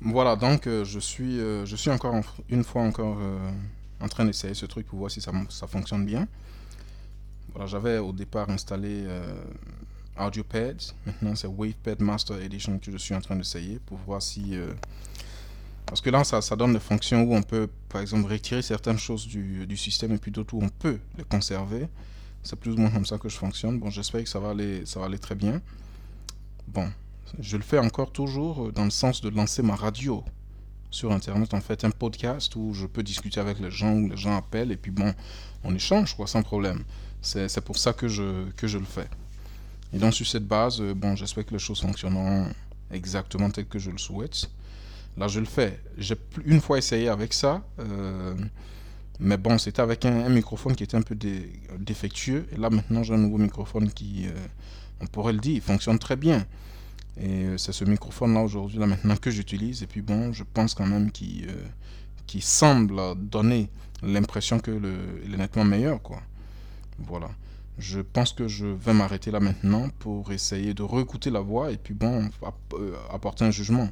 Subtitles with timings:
[0.00, 3.50] Voilà, donc euh, je suis, euh, je suis encore en- une fois encore euh,
[4.00, 6.28] en train d'essayer ce truc pour voir si ça, ça fonctionne bien.
[7.52, 9.06] Voilà, j'avais au départ installé
[10.18, 10.94] AudioPads.
[11.06, 14.54] Maintenant, c'est WavePad Master Edition que je suis en train d'essayer pour voir si.
[15.86, 18.98] parce que là, ça, ça donne des fonctions où on peut, par exemple, retirer certaines
[18.98, 21.88] choses du, du système et puis d'autres où on peut les conserver.
[22.44, 23.78] C'est plus ou moins comme ça que je fonctionne.
[23.80, 25.60] Bon, j'espère que ça va aller, ça va aller très bien.
[26.68, 26.88] Bon,
[27.38, 30.24] je le fais encore toujours euh, dans le sens de lancer ma radio
[30.90, 34.16] sur Internet, en fait, un podcast où je peux discuter avec les gens, où les
[34.16, 35.12] gens appellent, et puis bon,
[35.64, 36.82] on échange, quoi, sans problème.
[37.20, 39.08] C'est pour ça que je, que je le fais.
[39.92, 42.46] Et donc, sur cette base, euh, bon, j'espère que les choses fonctionneront
[42.90, 44.48] exactement tel que je le souhaite.
[45.16, 45.80] Là, je le fais.
[45.98, 48.34] J'ai une fois essayé avec ça, euh,
[49.20, 53.02] mais bon, c'était avec un, microphone qui était un peu dé- défectueux, et là, maintenant,
[53.02, 54.26] j'ai un nouveau microphone qui,
[55.00, 56.46] on pourrait le dire, fonctionne très bien.
[57.20, 59.82] Et euh, c'est ce microphone-là aujourd'hui, là maintenant, que j'utilise.
[59.82, 63.68] Et puis bon, je pense quand même qu'il euh, semble donner
[64.02, 66.22] l'impression que est nettement meilleur, quoi.
[66.98, 67.28] Voilà.
[67.78, 71.76] Je pense que je vais m'arrêter là maintenant pour essayer de réécouter la voix et
[71.76, 72.28] puis bon,
[72.74, 73.88] euh, apporter un jugement.